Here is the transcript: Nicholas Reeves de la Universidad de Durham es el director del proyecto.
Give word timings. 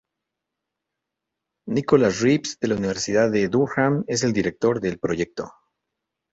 Nicholas 1.75 2.21
Reeves 2.23 2.57
de 2.59 2.69
la 2.69 2.73
Universidad 2.75 3.29
de 3.31 3.47
Durham 3.49 4.03
es 4.07 4.23
el 4.23 4.33
director 4.33 4.81
del 4.81 4.97
proyecto. 4.97 5.53